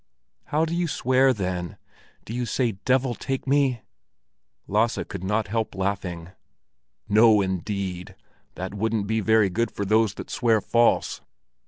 "How 0.45 0.65
do 0.65 0.73
you 0.75 0.87
swear, 0.87 1.31
then? 1.31 1.77
Do 2.25 2.33
you 2.33 2.47
say 2.47 2.71
'Devil 2.71 3.13
take 3.13 3.45
me'?" 3.45 3.81
Lasse 4.65 4.97
could 5.07 5.23
not 5.23 5.49
help 5.49 5.75
laughing. 5.75 6.31
"No, 7.07 7.39
indeed! 7.39 8.15
That 8.55 8.73
wouldn't 8.73 9.05
be 9.05 9.19
very 9.19 9.51
good 9.51 9.69
for 9.69 9.85
those 9.85 10.15
that 10.15 10.31
swear 10.31 10.59
false. 10.59 11.21